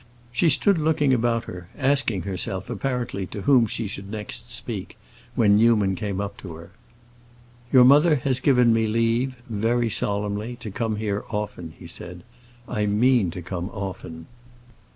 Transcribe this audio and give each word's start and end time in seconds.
She 0.31 0.49
stood 0.49 0.79
looking 0.79 1.13
about 1.13 1.43
her, 1.43 1.67
asking 1.77 2.23
herself, 2.23 2.71
apparently 2.71 3.27
to 3.27 3.43
whom 3.43 3.67
she 3.67 3.85
should 3.85 4.09
next 4.09 4.49
speak, 4.49 4.97
when 5.35 5.59
Newman 5.59 5.93
came 5.93 6.19
up 6.19 6.37
to 6.37 6.55
her. 6.55 6.71
"Your 7.71 7.83
mother 7.85 8.15
has 8.15 8.39
given 8.39 8.73
me 8.73 8.87
leave—very 8.87 9.91
solemnly—to 9.91 10.71
come 10.71 10.95
here 10.95 11.23
often," 11.29 11.75
he 11.77 11.85
said. 11.85 12.23
"I 12.67 12.87
mean 12.87 13.29
to 13.29 13.43
come 13.43 13.69
often." 13.69 14.25